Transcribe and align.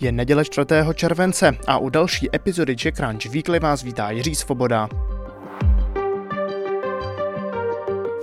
Je 0.00 0.12
neděle 0.12 0.44
4. 0.44 0.66
července 0.94 1.52
a 1.66 1.78
u 1.78 1.88
další 1.88 2.28
epizody 2.36 2.76
Czech 2.76 2.94
Crunch 2.94 3.26
Weekly 3.26 3.58
vás 3.60 3.82
vítá 3.82 4.10
Jiří 4.10 4.34
Svoboda. 4.34 4.88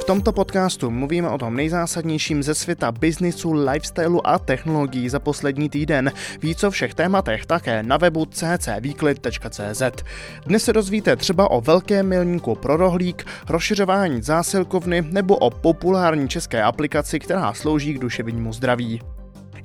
V 0.02 0.04
tomto 0.08 0.34
podcastu 0.34 0.92
mluvíme 0.92 1.30
o 1.30 1.38
tom 1.38 1.56
nejzásadnějším 1.56 2.44
ze 2.44 2.56
světa 2.56 2.92
biznisu, 2.92 3.54
lifestylu 3.54 4.28
a 4.28 4.40
technologií 4.40 5.10
za 5.10 5.20
poslední 5.20 5.70
týden. 5.70 6.12
Víc 6.42 6.64
o 6.64 6.72
všech 6.72 6.94
tématech 6.94 7.46
také 7.46 7.84
na 7.84 7.98
webu 7.98 8.26
ccweekly.cz. 8.26 9.82
Dnes 10.46 10.64
se 10.64 10.74
dozvíte 10.74 11.16
třeba 11.16 11.52
o 11.52 11.62
velkém 11.62 12.08
milníku 12.08 12.56
pro 12.56 12.78
rohlík, 12.78 13.26
rozšiřování 13.50 14.22
zásilkovny 14.22 15.02
nebo 15.02 15.36
o 15.36 15.50
populární 15.50 16.30
české 16.30 16.64
aplikaci, 16.64 17.20
která 17.20 17.54
slouží 17.54 17.94
k 17.94 18.00
duševnímu 18.00 18.54
zdraví. 18.54 19.02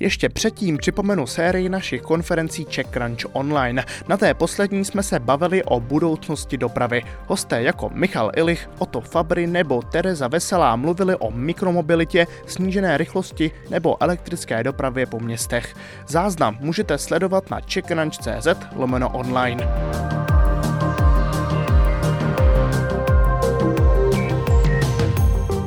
Ještě 0.03 0.29
předtím 0.29 0.79
připomenu 0.79 1.27
sérii 1.27 1.69
našich 1.69 2.03
konferencí 2.03 2.65
CheckCrunch 2.65 3.19
Online. 3.33 3.85
Na 4.09 4.17
té 4.17 4.35
poslední 4.35 4.85
jsme 4.85 5.03
se 5.03 5.19
bavili 5.21 5.65
o 5.65 5.81
budoucnosti 5.81 6.59
dopravy. 6.59 7.03
Hosté 7.27 7.63
jako 7.63 7.91
Michal 7.95 8.33
Ilich, 8.37 8.71
Otto 8.79 9.01
Fabry 9.01 9.47
nebo 9.47 9.83
Tereza 9.83 10.29
Veselá 10.29 10.77
mluvili 10.77 11.17
o 11.17 11.31
mikromobilitě, 11.31 12.27
snížené 12.47 12.99
rychlosti 12.99 13.51
nebo 13.71 14.03
elektrické 14.03 14.65
dopravě 14.65 15.07
po 15.07 15.21
městech. 15.21 15.77
Záznam 16.09 16.57
můžete 16.61 16.99
sledovat 16.99 17.51
na 17.51 17.61
checkcrunch.cz 17.61 18.49
lomeno 18.77 19.09
online. 19.09 19.69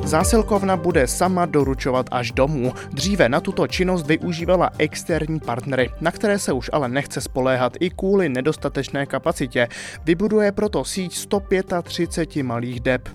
Zásilkovna 0.06 0.76
bude 0.76 1.06
sama 1.06 1.46
doručovat 1.46 2.06
až 2.10 2.32
domů. 2.32 2.72
Dříve 2.92 3.28
na 3.28 3.40
tuto 3.40 3.66
činnost 3.66 4.06
využívala 4.06 4.70
externí 4.78 5.40
partnery, 5.40 5.90
na 6.00 6.10
které 6.10 6.38
se 6.38 6.52
už 6.52 6.70
ale 6.72 6.88
nechce 6.88 7.20
spoléhat 7.20 7.72
i 7.80 7.90
kvůli 7.90 8.28
nedostatečné 8.28 9.06
kapacitě. 9.06 9.68
Vybuduje 10.04 10.52
proto 10.52 10.84
síť 10.84 11.14
135 11.14 12.42
malých 12.42 12.80
dep. 12.80 13.08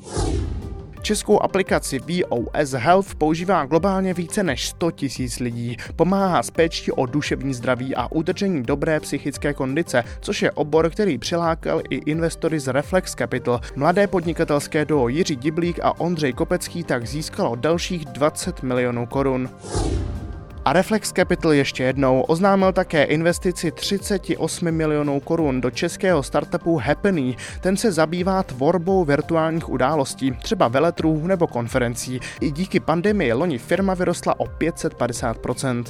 Českou 1.11 1.39
aplikaci 1.39 1.99
VOS 1.99 2.71
Health 2.71 3.15
používá 3.15 3.65
globálně 3.65 4.13
více 4.13 4.43
než 4.43 4.67
100 4.67 4.91
tisíc 4.91 5.39
lidí. 5.39 5.77
Pomáhá 5.95 6.43
s 6.43 6.51
péčí 6.51 6.91
o 6.91 7.05
duševní 7.05 7.53
zdraví 7.53 7.95
a 7.95 8.11
udržení 8.11 8.63
dobré 8.63 8.99
psychické 8.99 9.53
kondice, 9.53 10.03
což 10.21 10.41
je 10.41 10.51
obor, 10.51 10.89
který 10.89 11.17
přilákal 11.17 11.81
i 11.89 11.95
investory 11.95 12.59
z 12.59 12.67
Reflex 12.67 13.15
Capital. 13.15 13.61
Mladé 13.75 14.07
podnikatelské 14.07 14.85
duo 14.85 15.07
Jiří 15.07 15.35
Diblík 15.35 15.79
a 15.83 15.99
Ondřej 15.99 16.33
Kopecký 16.33 16.83
tak 16.83 17.07
získalo 17.07 17.55
dalších 17.55 18.05
20 18.05 18.63
milionů 18.63 19.05
korun. 19.05 19.49
A 20.65 20.73
Reflex 20.73 21.11
Capital 21.11 21.53
ještě 21.53 21.83
jednou 21.83 22.21
oznámil 22.21 22.73
také 22.73 23.03
investici 23.03 23.71
38 23.71 24.71
milionů 24.71 25.19
korun 25.19 25.61
do 25.61 25.71
českého 25.71 26.23
startupu 26.23 26.77
Happeny. 26.77 27.35
Ten 27.61 27.77
se 27.77 27.91
zabývá 27.91 28.43
tvorbou 28.43 29.05
virtuálních 29.05 29.69
událostí, 29.69 30.31
třeba 30.31 30.67
veletrů 30.67 31.27
nebo 31.27 31.47
konferencí. 31.47 32.19
I 32.41 32.51
díky 32.51 32.79
pandemii 32.79 33.33
loni 33.33 33.57
firma 33.57 33.93
vyrostla 33.93 34.39
o 34.39 34.45
550%. 34.45 35.83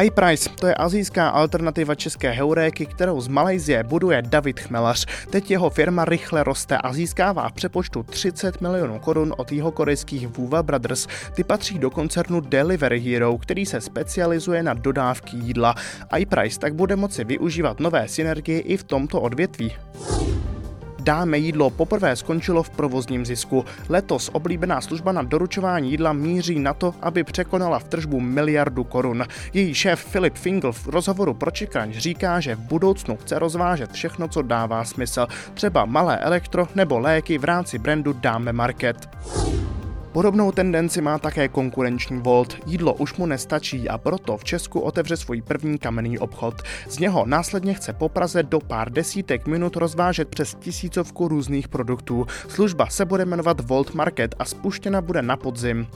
iPrice, 0.00 0.50
to 0.60 0.66
je 0.66 0.74
azijská 0.74 1.28
alternativa 1.28 1.94
české 1.94 2.30
heuréky, 2.30 2.86
kterou 2.86 3.20
z 3.20 3.28
Malajzie 3.28 3.84
buduje 3.84 4.22
David 4.22 4.60
Chmelař. 4.60 5.06
Teď 5.30 5.50
jeho 5.50 5.70
firma 5.70 6.04
rychle 6.04 6.44
roste 6.44 6.76
a 6.76 6.92
získává 6.92 7.48
v 7.48 7.52
přepočtu 7.52 8.02
30 8.02 8.60
milionů 8.60 8.98
korun 8.98 9.34
od 9.36 9.52
jeho 9.52 9.72
korejských 9.72 10.28
Wuva 10.28 10.62
Brothers. 10.62 11.06
Ty 11.34 11.44
patří 11.44 11.78
do 11.78 11.90
koncernu 11.90 12.40
Delivery 12.40 13.00
Hero, 13.00 13.38
který 13.38 13.66
se 13.66 13.80
specializuje 13.80 14.62
na 14.62 14.74
dodávky 14.74 15.36
jídla. 15.36 15.74
iPrice 16.18 16.60
tak 16.60 16.74
bude 16.74 16.96
moci 16.96 17.24
využívat 17.24 17.80
nové 17.80 18.08
synergie 18.08 18.60
i 18.60 18.76
v 18.76 18.84
tomto 18.84 19.20
odvětví. 19.20 19.72
Dáme 21.02 21.38
jídlo 21.38 21.70
poprvé 21.70 22.16
skončilo 22.16 22.62
v 22.62 22.70
provozním 22.70 23.26
zisku. 23.26 23.64
Letos 23.88 24.30
oblíbená 24.32 24.80
služba 24.80 25.12
na 25.12 25.22
doručování 25.22 25.90
jídla 25.90 26.12
míří 26.12 26.58
na 26.58 26.74
to, 26.74 26.94
aby 27.02 27.24
překonala 27.24 27.78
v 27.78 27.84
tržbu 27.84 28.20
miliardu 28.20 28.84
korun. 28.84 29.24
Její 29.52 29.74
šéf 29.74 30.04
Filip 30.04 30.34
Fingl 30.34 30.72
v 30.72 30.86
rozhovoru 30.86 31.34
pro 31.34 31.50
Čekaň 31.50 31.92
říká, 31.92 32.40
že 32.40 32.54
v 32.54 32.58
budoucnu 32.58 33.16
chce 33.16 33.38
rozvážet 33.38 33.92
všechno, 33.92 34.28
co 34.28 34.42
dává 34.42 34.84
smysl, 34.84 35.26
třeba 35.54 35.84
malé 35.84 36.18
elektro 36.18 36.68
nebo 36.74 36.98
léky 36.98 37.38
v 37.38 37.44
rámci 37.44 37.78
brandu 37.78 38.12
Dáme 38.12 38.52
Market. 38.52 39.08
Podobnou 40.12 40.52
tendenci 40.52 41.00
má 41.00 41.18
také 41.18 41.48
konkurenční 41.48 42.20
Volt. 42.20 42.56
Jídlo 42.66 42.94
už 42.94 43.14
mu 43.14 43.26
nestačí 43.26 43.88
a 43.88 43.98
proto 43.98 44.36
v 44.36 44.44
Česku 44.44 44.80
otevře 44.80 45.16
svůj 45.16 45.42
první 45.42 45.78
kamenný 45.78 46.18
obchod. 46.18 46.62
Z 46.88 46.98
něho 46.98 47.26
následně 47.26 47.74
chce 47.74 47.92
po 47.92 48.08
Praze 48.08 48.42
do 48.42 48.60
pár 48.60 48.92
desítek 48.92 49.46
minut 49.46 49.76
rozvážet 49.76 50.28
přes 50.28 50.54
tisícovku 50.54 51.28
různých 51.28 51.68
produktů. 51.68 52.26
Služba 52.48 52.86
se 52.86 53.04
bude 53.04 53.24
jmenovat 53.24 53.60
Volt 53.60 53.94
Market 53.94 54.34
a 54.38 54.44
spuštěna 54.44 55.00
bude 55.00 55.22
na 55.22 55.36
podzim. 55.36 55.86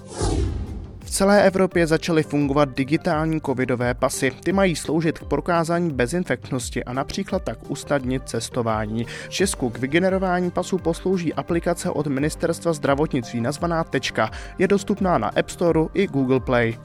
V 1.07 1.11
celé 1.11 1.43
Evropě 1.43 1.87
začaly 1.87 2.23
fungovat 2.23 2.77
digitální 2.77 3.41
covidové 3.41 3.95
pasy. 3.95 4.31
Ty 4.45 4.53
mají 4.53 4.77
sloužit 4.77 5.19
k 5.19 5.25
prokázání 5.25 5.91
bezinfektnosti 5.91 6.85
a 6.85 6.93
například 6.93 7.43
tak 7.43 7.59
usnadnit 7.71 8.29
cestování. 8.29 9.07
Česku 9.29 9.71
k 9.71 9.79
vygenerování 9.79 10.51
pasů 10.51 10.79
poslouží 10.79 11.35
aplikace 11.35 11.91
od 11.91 12.07
Ministerstva 12.07 12.73
zdravotnictví 12.73 13.41
nazvaná 13.41 13.85
Tečka. 13.85 14.31
Je 14.59 14.69
dostupná 14.69 15.19
na 15.19 15.29
App 15.29 15.51
Store 15.51 15.81
i 15.95 16.07
Google 16.07 16.41
Play. 16.41 16.79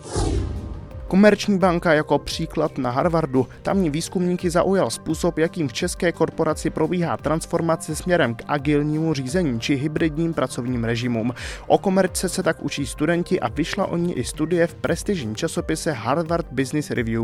Komerční 1.12 1.58
banka 1.58 1.94
jako 1.94 2.20
příklad 2.20 2.78
na 2.78 2.90
Harvardu. 2.90 3.48
Tamní 3.62 3.90
výzkumníky 3.90 4.50
zaujal 4.50 4.90
způsob, 4.90 5.38
jakým 5.38 5.68
v 5.68 5.74
české 5.74 6.12
korporaci 6.12 6.70
probíhá 6.70 7.18
transformace 7.18 7.96
směrem 7.96 8.36
k 8.36 8.44
agilnímu 8.48 9.14
řízení 9.14 9.60
či 9.60 9.76
hybridním 9.76 10.34
pracovním 10.34 10.84
režimům. 10.84 11.34
O 11.68 11.78
komerce 11.78 12.30
se 12.30 12.44
tak 12.44 12.64
učí 12.64 12.86
studenti 12.86 13.40
a 13.40 13.48
vyšla 13.48 13.86
o 13.86 13.98
ní 13.98 14.18
i 14.18 14.24
studie 14.24 14.68
v 14.68 14.76
prestižním 14.76 15.36
časopise 15.36 15.92
Harvard 15.92 16.48
Business 16.52 16.92
Review. 16.92 17.24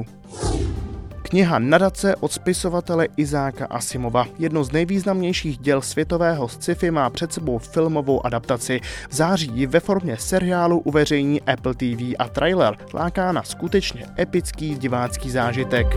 Kniha 1.29 1.59
Nadace 1.59 2.15
od 2.15 2.31
spisovatele 2.31 3.07
Izáka 3.17 3.65
Asimova. 3.65 4.25
Jedno 4.39 4.63
z 4.63 4.71
nejvýznamnějších 4.71 5.57
děl 5.57 5.81
světového 5.81 6.47
sci-fi 6.47 6.91
má 6.91 7.09
před 7.09 7.33
sebou 7.33 7.57
filmovou 7.57 8.25
adaptaci. 8.25 8.79
V 9.09 9.15
září 9.15 9.51
ji 9.53 9.65
ve 9.65 9.79
formě 9.79 10.17
seriálu 10.17 10.79
uveřejní 10.79 11.41
Apple 11.41 11.73
TV 11.73 12.15
a 12.19 12.27
trailer 12.27 12.77
láká 12.93 13.31
na 13.31 13.43
skutečně 13.43 14.05
epický 14.19 14.75
divácký 14.75 15.31
zážitek. 15.31 15.87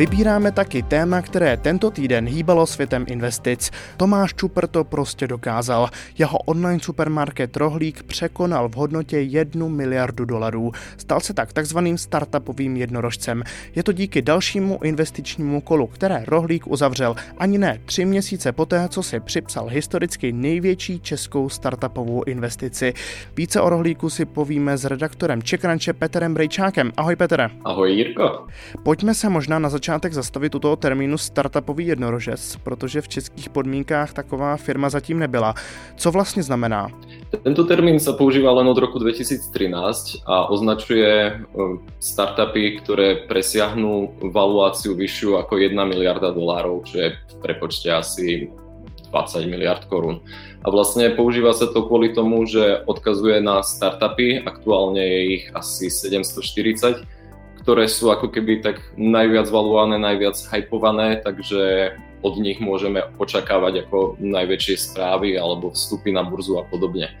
Vybíráme 0.00 0.52
taky 0.52 0.82
téma, 0.82 1.22
které 1.22 1.56
tento 1.56 1.90
týden 1.90 2.26
hýbalo 2.26 2.66
světem 2.66 3.04
investic. 3.08 3.70
Tomáš 3.96 4.34
Čupr 4.34 4.66
to 4.66 4.84
prostě 4.84 5.26
dokázal. 5.26 5.88
Jeho 6.18 6.38
online 6.38 6.80
supermarket 6.80 7.56
Rohlík 7.56 8.02
překonal 8.02 8.68
v 8.68 8.74
hodnotě 8.74 9.20
1 9.20 9.68
miliardu 9.68 10.24
dolarů. 10.24 10.72
Stal 10.96 11.20
se 11.20 11.34
tak 11.34 11.52
takzvaným 11.52 11.98
startupovým 11.98 12.76
jednorožcem. 12.76 13.42
Je 13.74 13.82
to 13.82 13.92
díky 13.92 14.22
dalšímu 14.22 14.78
investičnímu 14.82 15.60
kolu, 15.60 15.86
které 15.86 16.24
Rohlík 16.26 16.66
uzavřel 16.66 17.14
ani 17.38 17.58
ne 17.58 17.80
tři 17.84 18.04
měsíce 18.04 18.52
poté, 18.52 18.88
co 18.88 19.02
si 19.02 19.20
připsal 19.20 19.66
historicky 19.68 20.32
největší 20.32 21.00
českou 21.00 21.48
startupovou 21.48 22.24
investici. 22.24 22.94
Více 23.36 23.60
o 23.60 23.70
Rohlíku 23.70 24.10
si 24.10 24.24
povíme 24.24 24.76
s 24.76 24.84
redaktorem 24.84 25.42
Čekranče 25.42 25.92
Peterem 25.92 26.34
Brejčákem. 26.34 26.92
Ahoj 26.96 27.16
Petere. 27.16 27.50
Ahoj 27.64 27.92
Jirko. 27.92 28.46
Pojďme 28.82 29.14
se 29.14 29.28
možná 29.28 29.58
na 29.58 29.68
začátku 29.68 29.89
začátek 29.90 30.12
zastavit 30.12 30.54
u 30.54 30.58
toho 30.58 30.76
termínu 30.76 31.18
startupový 31.18 31.86
jednorožec, 31.86 32.56
protože 32.62 33.00
v 33.00 33.08
českých 33.08 33.50
podmínkách 33.50 34.12
taková 34.12 34.56
firma 34.56 34.88
zatím 34.88 35.18
nebyla. 35.18 35.54
Co 35.96 36.10
vlastně 36.10 36.42
znamená? 36.42 36.88
Tento 37.42 37.64
termín 37.64 37.98
sa 37.98 38.14
používa 38.14 38.54
len 38.54 38.70
od 38.70 38.78
roku 38.78 38.98
2013 38.98 40.22
a 40.26 40.46
označuje 40.50 41.10
e, 41.10 41.32
startupy, 41.98 42.78
ktoré 42.78 43.26
presiahnu 43.26 44.14
valuáciu 44.30 44.94
vyššiu 44.94 45.42
ako 45.42 45.58
1 45.58 45.74
miliarda 45.74 46.30
dolárov, 46.30 46.86
čo 46.86 46.98
je 46.98 47.08
v 47.10 47.34
prepočte 47.42 47.90
asi 47.90 48.46
20 49.10 49.50
miliard 49.50 49.90
korún. 49.90 50.22
A 50.62 50.70
vlastne 50.70 51.10
používa 51.18 51.50
sa 51.50 51.66
to 51.66 51.82
kvôli 51.82 52.14
tomu, 52.14 52.46
že 52.46 52.86
odkazuje 52.86 53.42
na 53.42 53.62
startupy, 53.66 54.38
aktuálne 54.38 55.02
je 55.02 55.20
ich 55.34 55.44
asi 55.50 55.90
740 55.90 57.19
ktoré 57.70 57.86
sú 57.86 58.10
ako 58.10 58.34
keby 58.34 58.66
tak 58.66 58.82
najviac 58.98 59.46
valuované, 59.46 59.94
najviac 59.94 60.34
hypované, 60.50 61.22
takže 61.22 61.94
od 62.18 62.34
nich 62.42 62.58
môžeme 62.58 62.98
očakávať 63.14 63.86
ako 63.86 64.18
najväčšie 64.18 64.90
správy 64.90 65.38
alebo 65.38 65.70
vstupy 65.70 66.10
na 66.10 66.26
burzu 66.26 66.58
a 66.58 66.66
podobne. 66.66 67.14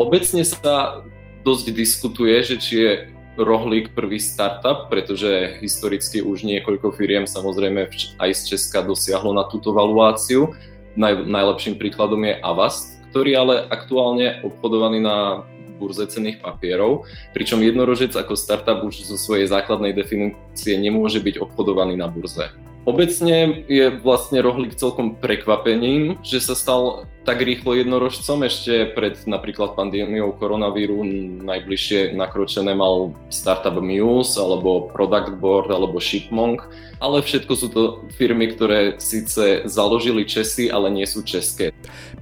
Obecne 0.00 0.40
sa 0.40 1.04
dosť 1.44 1.76
diskutuje, 1.76 2.32
že 2.40 2.56
či 2.56 2.74
je 2.80 2.92
Rohlík 3.36 3.92
prvý 3.92 4.16
startup, 4.24 4.88
pretože 4.88 5.60
historicky 5.60 6.24
už 6.24 6.48
niekoľko 6.48 6.96
firiem 6.96 7.28
samozrejme 7.28 7.84
aj 8.24 8.30
z 8.32 8.56
Česka 8.56 8.88
dosiahlo 8.88 9.36
na 9.36 9.44
túto 9.52 9.76
valuáciu. 9.76 10.56
Naj, 10.96 11.28
najlepším 11.28 11.76
príkladom 11.76 12.24
je 12.24 12.40
Avast, 12.40 13.04
ktorý 13.12 13.36
ale 13.36 13.68
aktuálne 13.68 14.40
obchodovaný 14.48 15.04
na 15.04 15.44
burze 15.76 16.06
cených 16.06 16.40
papierov, 16.40 17.06
pričom 17.32 17.62
jednorožec 17.62 18.14
ako 18.14 18.34
startup 18.38 18.82
už 18.86 19.06
zo 19.06 19.16
svojej 19.18 19.50
základnej 19.50 19.92
definície 19.94 20.78
nemôže 20.78 21.18
byť 21.20 21.42
obchodovaný 21.42 21.98
na 21.98 22.10
burze. 22.10 22.50
Obecne 22.84 23.64
je 23.64 23.88
vlastne 24.04 24.44
Rohlík 24.44 24.76
celkom 24.76 25.16
prekvapením, 25.16 26.20
že 26.20 26.36
sa 26.36 26.52
stal 26.52 27.08
tak 27.24 27.40
rýchlo 27.40 27.72
jednorožcom. 27.74 28.44
Ešte 28.44 28.92
pred 28.92 29.16
napríklad 29.24 29.72
pandémiou 29.74 30.36
koronavíru 30.36 31.00
najbližšie 31.40 32.12
nakročené 32.12 32.76
mal 32.76 33.16
startup 33.32 33.80
Muse, 33.80 34.36
alebo 34.36 34.92
Product 34.92 35.40
Board, 35.40 35.72
alebo 35.72 35.96
Shipmonk. 35.96 36.62
Ale 37.00 37.24
všetko 37.24 37.52
sú 37.56 37.68
to 37.72 37.82
firmy, 38.16 38.52
ktoré 38.52 39.00
síce 39.00 39.64
založili 39.64 40.24
Česi, 40.28 40.70
ale 40.70 40.92
nie 40.92 41.04
sú 41.08 41.24
české. 41.24 41.72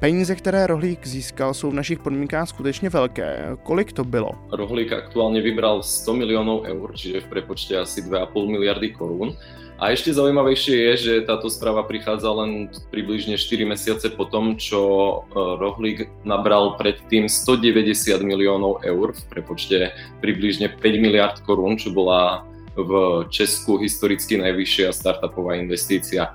Peníze, 0.01 0.35
které 0.35 0.67
Rohlík 0.67 1.07
získal, 1.07 1.55
jsou 1.55 1.71
v 1.71 1.75
našich 1.75 1.99
podmínkách 1.99 2.49
skutečně 2.49 2.91
velké. 2.91 3.57
Kolik 3.63 3.93
to 3.93 4.05
bylo? 4.05 4.31
Rohlík 4.53 4.93
aktuálně 4.93 5.41
vybral 5.43 5.83
100 5.83 6.15
milionů 6.15 6.63
eur, 6.63 6.93
čiže 6.97 7.21
v 7.21 7.27
prepočte 7.27 7.79
asi 7.79 8.03
2,5 8.03 8.51
miliardy 8.51 8.91
korún. 8.91 9.37
A 9.83 9.91
ešte 9.91 10.15
zaujímavejšie 10.15 10.77
je, 10.79 10.93
že 10.95 11.27
táto 11.27 11.51
správa 11.51 11.83
prichádza 11.83 12.31
len 12.31 12.71
približne 12.95 13.35
4 13.35 13.67
mesiace 13.67 14.15
po 14.15 14.31
tom, 14.31 14.55
čo 14.55 14.79
e, 14.93 15.17
Rohlík 15.59 15.99
nabral 16.23 16.77
predtým 16.77 17.27
190 17.29 18.21
miliónov 18.23 18.85
eur 18.85 19.13
v 19.17 19.23
prepočte 19.33 19.93
približne 20.21 20.71
5 20.71 21.05
miliard 21.05 21.37
korún, 21.45 21.77
čo 21.81 21.93
bola 21.93 22.47
v 22.73 22.93
Česku 23.29 23.77
historicky 23.81 24.41
najvyššia 24.41 24.97
startupová 24.97 25.61
investícia. 25.61 26.33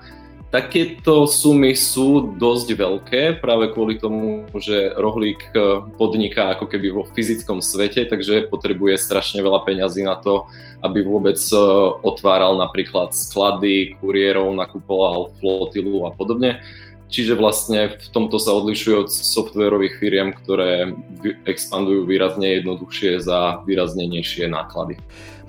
Takéto 0.47 1.27
sumy 1.27 1.75
sú 1.75 2.31
dosť 2.39 2.67
veľké 2.71 3.21
práve 3.43 3.67
kvôli 3.75 3.99
tomu, 3.99 4.47
že 4.55 4.95
rohlík 4.95 5.51
eh, 5.51 5.83
podniká 5.99 6.55
ako 6.55 6.71
keby 6.71 6.87
vo 6.95 7.03
fyzickom 7.03 7.59
svete, 7.59 8.07
takže 8.07 8.47
potrebuje 8.47 8.95
strašne 8.95 9.43
veľa 9.43 9.67
peňazí 9.67 10.07
na 10.07 10.15
to, 10.15 10.47
aby 10.87 11.03
vôbec 11.03 11.35
eh, 11.35 11.59
otváral 11.99 12.55
napríklad 12.63 13.11
sklady, 13.11 13.99
kuriérov, 13.99 14.55
nakupoval 14.55 15.35
flotilu 15.43 16.07
a 16.07 16.15
podobne. 16.15 16.63
Čiže 17.07 17.39
vlastne 17.39 17.95
v 17.95 18.07
tomto 18.11 18.35
sa 18.35 18.51
odlišuje 18.51 18.95
od 19.07 19.09
softwarových 19.09 19.95
firiem, 19.95 20.35
ktoré 20.35 20.91
expandujú 21.47 22.03
výrazne 22.03 22.59
jednoduchšie 22.59 23.23
za 23.23 23.63
výrazne 23.63 24.03
nižšie 24.11 24.51
náklady. 24.51 24.99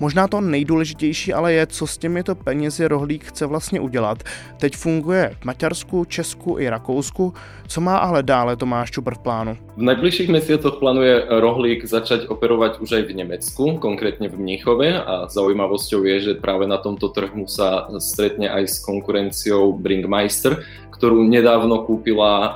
Možná 0.01 0.29
to 0.29 0.41
nejdůležitější 0.41 1.35
ale 1.35 1.53
je, 1.53 1.67
co 1.67 1.87
s 1.87 1.99
těmito 1.99 2.35
penězi 2.35 2.89
Rohlík 2.89 3.25
chce 3.25 3.47
vlastně 3.47 3.81
udělat. 3.81 4.23
Teď 4.57 4.77
funguje 4.77 5.35
v 5.41 5.45
Maďarsku, 5.45 6.05
Česku 6.05 6.59
i 6.59 6.69
Rakousku. 6.69 7.35
Co 7.69 7.81
má 7.81 7.99
ale 7.99 8.23
dále 8.23 8.57
Tomáš 8.57 8.91
Čupr 8.91 9.15
v 9.15 9.19
plánu? 9.19 9.57
V 9.77 9.83
najbližších 9.83 10.29
mesiacoch 10.29 10.79
plánuje 10.79 11.27
Rohlík 11.29 11.85
začať 11.85 12.27
operovať 12.27 12.79
už 12.79 12.93
aj 12.93 13.03
v 13.03 13.15
Nemecku, 13.15 13.79
konkrétne 13.79 14.29
v 14.29 14.39
Mníchove 14.39 15.03
a 15.03 15.27
zaujímavosťou 15.27 16.05
je, 16.07 16.17
že 16.21 16.33
práve 16.39 16.67
na 16.67 16.79
tomto 16.79 17.09
trhu 17.09 17.47
sa 17.51 17.91
stretne 17.99 18.51
aj 18.51 18.71
s 18.71 18.77
konkurenciou 18.79 19.75
Bringmeister, 19.75 20.63
ktorú 20.99 21.25
nedávno 21.25 21.87
kúpila 21.87 22.33
e, 22.35 22.51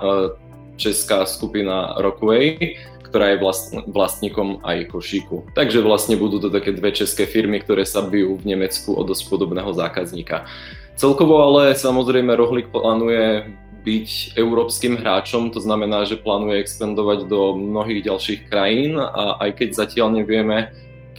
česká 0.77 1.23
skupina 1.25 1.94
Rockway, 2.03 2.77
ktorá 3.06 3.37
je 3.37 3.41
vlast, 3.44 3.77
vlastníkom 3.87 4.65
aj 4.67 4.89
košíku. 4.89 5.47
Takže 5.55 5.85
vlastne 5.85 6.17
budú 6.17 6.41
to 6.41 6.49
také 6.49 6.73
dve 6.75 6.91
české 6.97 7.29
firmy, 7.29 7.61
ktoré 7.61 7.85
sa 7.87 8.03
bijú 8.03 8.41
v 8.41 8.56
Nemecku 8.56 8.97
o 8.97 9.03
dosť 9.05 9.29
podobného 9.29 9.71
zákazníka. 9.77 10.49
Celkovo 10.97 11.44
ale 11.44 11.77
samozrejme 11.77 12.33
Rohlik 12.33 12.73
plánuje 12.73 13.53
byť 13.83 14.39
európskym 14.39 14.97
hráčom, 14.97 15.50
to 15.50 15.59
znamená, 15.59 16.06
že 16.06 16.17
plánuje 16.17 16.62
expandovať 16.62 17.27
do 17.27 17.59
mnohých 17.59 18.06
ďalších 18.06 18.41
krajín 18.49 18.97
a 18.97 19.43
aj 19.43 19.59
keď 19.59 19.69
zatiaľ 19.75 20.23
nevieme, 20.23 20.71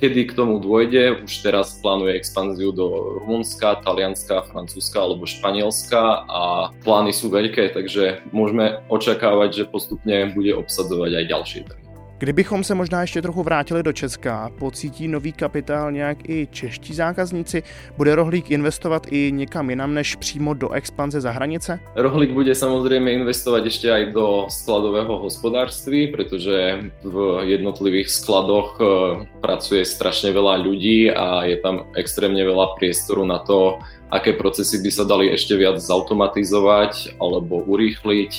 kedy 0.03 0.27
k 0.27 0.35
tomu 0.35 0.59
dôjde. 0.59 1.23
Už 1.23 1.31
teraz 1.39 1.79
plánuje 1.79 2.19
expanziu 2.19 2.75
do 2.75 3.15
Rumunska, 3.23 3.79
Talianska, 3.87 4.43
Francúzska 4.51 4.99
alebo 4.99 5.23
Španielska 5.23 6.27
a 6.27 6.41
plány 6.83 7.15
sú 7.15 7.31
veľké, 7.31 7.71
takže 7.71 8.19
môžeme 8.35 8.83
očakávať, 8.91 9.63
že 9.63 9.71
postupne 9.71 10.27
bude 10.35 10.59
obsadzovať 10.59 11.23
aj 11.23 11.25
ďalšie 11.31 11.61
trhy. 11.63 11.82
Kdybychom 12.17 12.63
se 12.63 12.75
možná 12.75 13.01
ještě 13.01 13.21
trochu 13.21 13.43
vrátili 13.43 13.83
do 13.83 13.93
Česka, 13.93 14.51
pocítí 14.59 15.07
nový 15.07 15.33
kapitál 15.33 15.91
nějak 15.91 16.29
i 16.29 16.47
čeští 16.51 16.93
zákazníci? 16.93 17.63
Bude 17.97 18.15
Rohlík 18.15 18.51
investovat 18.51 19.07
i 19.09 19.31
někam 19.31 19.69
jinam 19.69 19.93
než 19.93 20.15
přímo 20.15 20.53
do 20.53 20.71
expanze 20.71 21.21
za 21.21 21.31
hranice? 21.31 21.79
Rohlík 21.95 22.31
bude 22.31 22.55
samozřejmě 22.55 23.11
investovat 23.11 23.65
ještě 23.65 23.91
aj 23.91 24.05
do 24.05 24.45
skladového 24.49 25.19
hospodárství, 25.19 26.07
protože 26.07 26.79
v 27.03 27.39
jednotlivých 27.43 28.09
skladoch 28.09 28.79
eh, 28.81 29.25
pracuje 29.41 29.85
strašně 29.85 30.31
veľa 30.31 30.57
ľudí 30.63 31.11
a 31.11 31.43
je 31.43 31.57
tam 31.57 31.85
extrémně 31.95 32.45
veľa 32.45 32.67
priestoru 32.79 33.25
na 33.25 33.39
to, 33.39 33.79
aké 34.11 34.33
procesy 34.33 34.77
by 34.77 34.91
sa 34.91 35.03
dali 35.03 35.33
ešte 35.33 35.57
viac 35.57 35.81
zautomatizovať 35.81 37.17
alebo 37.17 37.65
urýchliť 37.65 38.31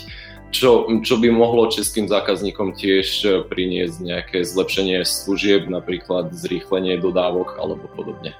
čo, 0.54 0.86
čo 1.02 1.18
by 1.18 1.34
mohlo 1.34 1.66
českým 1.66 2.06
zákazníkom 2.06 2.78
tiež 2.78 3.06
e, 3.26 3.28
priniesť 3.42 3.96
nejaké 3.98 4.38
zlepšenie 4.46 5.02
služieb, 5.02 5.66
napríklad 5.66 6.30
zrýchlenie 6.30 7.02
dodávok 7.02 7.58
alebo 7.58 7.90
podobne. 7.90 8.38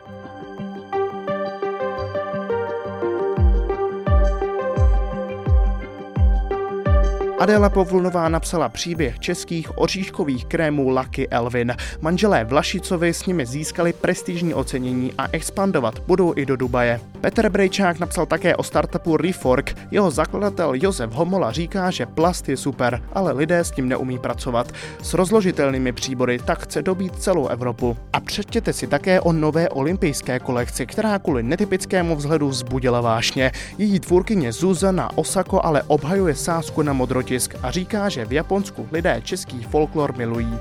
Adela 7.44 7.68
Povlnová 7.68 8.28
napsala 8.28 8.68
příběh 8.68 9.18
českých 9.18 9.78
oříškových 9.78 10.44
krémů 10.44 10.90
Lucky 10.90 11.28
Elvin. 11.28 11.74
Manželé 12.00 12.44
Vlašicovi 12.44 13.14
s 13.14 13.26
nimi 13.26 13.46
získali 13.46 13.92
prestižní 13.92 14.54
ocenění 14.54 15.12
a 15.18 15.28
expandovat 15.32 15.98
budou 15.98 16.32
i 16.36 16.46
do 16.46 16.56
Dubaje. 16.56 17.00
Petr 17.20 17.48
Brejčák 17.48 17.98
napsal 17.98 18.26
také 18.26 18.56
o 18.56 18.62
startupu 18.62 19.16
Refork. 19.16 19.76
Jeho 19.90 20.10
zakladatel 20.10 20.72
Josef 20.74 21.10
Homola 21.10 21.52
říká, 21.52 21.90
že 21.90 22.06
plast 22.06 22.48
je 22.48 22.56
super, 22.56 23.02
ale 23.12 23.32
lidé 23.32 23.58
s 23.58 23.70
tím 23.70 23.88
neumí 23.88 24.18
pracovat. 24.18 24.72
S 25.02 25.14
rozložitelnými 25.14 25.92
příbory 25.92 26.38
tak 26.38 26.58
chce 26.58 26.82
dobít 26.82 27.16
celou 27.16 27.46
Evropu. 27.46 27.96
A 28.12 28.20
přečtěte 28.20 28.72
si 28.72 28.86
také 28.86 29.20
o 29.20 29.32
nové 29.32 29.68
olympijské 29.68 30.38
kolekci, 30.38 30.86
která 30.86 31.18
kvůli 31.18 31.42
netypickému 31.42 32.16
vzhledu 32.16 32.48
vzbudila 32.48 33.00
vášně. 33.00 33.52
Její 33.78 34.00
tvůrkyně 34.00 34.52
Zuzana 34.52 35.18
Osako 35.18 35.60
ale 35.64 35.82
obhajuje 35.82 36.34
sásku 36.34 36.82
na 36.82 36.92
modrotě 36.92 37.33
tisk 37.34 37.54
a 37.62 37.70
říká, 37.70 38.08
že 38.08 38.24
v 38.24 38.32
Japonsku 38.32 38.88
lidé 38.92 39.20
český 39.24 39.62
folklor 39.62 40.16
milují. 40.16 40.58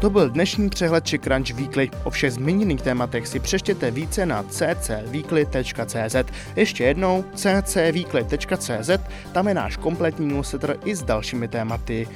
To 0.00 0.10
byl 0.10 0.30
dnešní 0.30 0.70
přehled 0.70 1.06
či 1.06 1.18
Crunch 1.18 1.50
Weekly. 1.50 1.90
O 2.04 2.10
všech 2.10 2.32
zmíněných 2.32 2.82
tématech 2.82 3.28
si 3.28 3.40
přeštěte 3.40 3.90
více 3.90 4.26
na 4.26 4.42
ccweekly.cz. 4.42 6.16
Ještě 6.56 6.84
jednou 6.84 7.24
ccweekly.cz, 7.34 8.90
tam 9.32 9.48
je 9.48 9.54
náš 9.54 9.76
kompletní 9.76 10.26
newsletter 10.26 10.76
i 10.84 10.94
s 10.94 11.02
dalšími 11.02 11.48
tématy. 11.48 12.08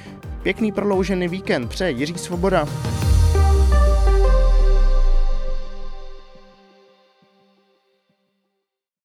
Pěkný 0.43 0.73
prodloužený 0.73 1.29
víkend 1.29 1.69
přeje 1.69 1.91
Jiří 1.91 2.19
Svoboda. 2.19 2.69